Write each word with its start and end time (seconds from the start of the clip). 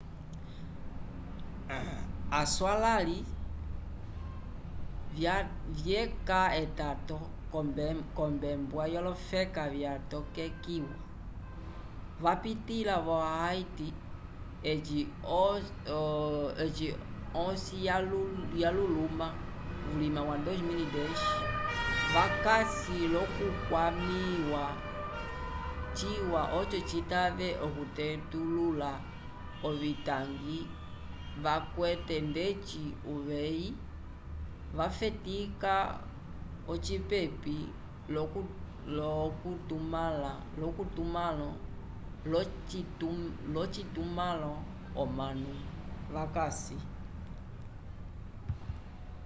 aswalãliv 2.41 3.27
vyeca 5.83 6.41
etato 6.63 7.17
k'ombembwa 8.21 8.83
yolofeka 8.93 9.63
vyatokekiwa 9.73 10.95
vapitĩla 12.23 12.95
vo 13.05 13.15
haiti 13.37 13.87
eci 14.71 14.99
osi 17.45 17.75
yaluluma 18.61 19.27
vulima 19.89 20.21
wa 20.29 20.35
2010 20.37 21.29
vakasi 22.13 22.97
l'okukwamĩwa 23.13 24.65
ciwa 25.97 26.41
oco 26.59 26.79
citave 26.89 27.49
okutetulula 27.65 28.91
ovitangi 29.67 30.59
vakwete 31.43 32.15
ndeci 32.31 32.83
uveyi 33.13 33.67
wafetika 34.77 35.73
ocipepi 36.73 37.57
l'ocitumãlo 42.31 44.51
omanu 45.03 45.53
vakasi 46.13 46.77